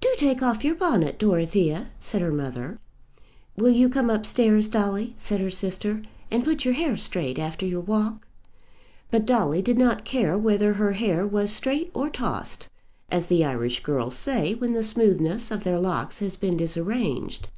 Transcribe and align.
"Do 0.00 0.08
take 0.16 0.42
off 0.42 0.64
your 0.64 0.74
bonnet, 0.74 1.18
Dorothea," 1.18 1.90
said 1.98 2.22
her 2.22 2.32
mother. 2.32 2.78
"Will 3.58 3.68
you 3.68 3.90
come 3.90 4.08
up 4.08 4.24
stairs, 4.24 4.70
Dolly," 4.70 5.12
said 5.18 5.38
her 5.38 5.50
sister, 5.50 6.00
"and 6.30 6.42
put 6.44 6.64
your 6.64 6.72
hair 6.72 6.96
straight 6.96 7.38
after 7.38 7.66
your 7.66 7.82
walk?" 7.82 8.26
But 9.10 9.26
Dolly 9.26 9.60
did 9.60 9.76
not 9.76 10.06
care 10.06 10.38
whether 10.38 10.72
her 10.72 10.92
hair 10.92 11.26
was 11.26 11.52
straight 11.52 11.90
or 11.92 12.08
tossed, 12.08 12.70
as 13.12 13.26
the 13.26 13.44
Irish 13.44 13.82
girls 13.82 14.16
say 14.16 14.54
when 14.54 14.72
the 14.72 14.82
smoothness 14.82 15.50
of 15.50 15.62
their 15.62 15.78
locks 15.78 16.20
has 16.20 16.38
been 16.38 16.56
disarranged. 16.56 17.50